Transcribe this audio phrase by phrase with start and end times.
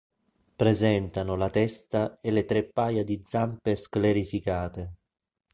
[0.55, 4.93] Presentano la testa e le tre paia di zampe sclerificate.